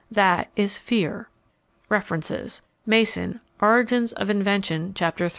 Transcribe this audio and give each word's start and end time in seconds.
That 0.09 0.49
is 0.55 0.79
fear. 0.79 1.29
References: 1.87 2.63
Mason, 2.87 3.39
Origins 3.61 4.11
of 4.13 4.31
Invention, 4.31 4.93
Chapter 4.95 5.25
III. 5.25 5.29